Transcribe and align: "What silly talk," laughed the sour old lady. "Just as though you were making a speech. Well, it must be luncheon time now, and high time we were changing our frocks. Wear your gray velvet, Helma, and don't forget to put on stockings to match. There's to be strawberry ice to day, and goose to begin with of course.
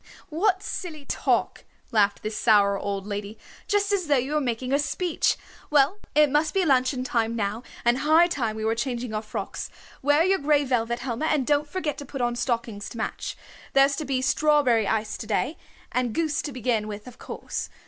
"What 0.29 0.63
silly 0.63 1.05
talk," 1.05 1.63
laughed 1.91 2.23
the 2.23 2.31
sour 2.31 2.75
old 2.75 3.05
lady. 3.05 3.37
"Just 3.67 3.93
as 3.93 4.07
though 4.07 4.17
you 4.17 4.33
were 4.33 4.41
making 4.41 4.73
a 4.73 4.79
speech. 4.79 5.37
Well, 5.69 5.99
it 6.15 6.31
must 6.31 6.55
be 6.55 6.65
luncheon 6.65 7.03
time 7.03 7.35
now, 7.35 7.61
and 7.85 7.99
high 7.99 8.25
time 8.25 8.55
we 8.55 8.65
were 8.65 8.73
changing 8.73 9.13
our 9.13 9.21
frocks. 9.21 9.69
Wear 10.01 10.23
your 10.23 10.39
gray 10.39 10.63
velvet, 10.65 11.01
Helma, 11.01 11.27
and 11.27 11.45
don't 11.45 11.69
forget 11.69 11.99
to 11.99 12.05
put 12.05 12.19
on 12.19 12.35
stockings 12.35 12.89
to 12.89 12.97
match. 12.97 13.37
There's 13.73 13.95
to 13.97 14.05
be 14.05 14.23
strawberry 14.23 14.87
ice 14.87 15.17
to 15.19 15.27
day, 15.27 15.55
and 15.91 16.15
goose 16.15 16.41
to 16.41 16.51
begin 16.51 16.87
with 16.87 17.05
of 17.05 17.19
course. 17.19 17.69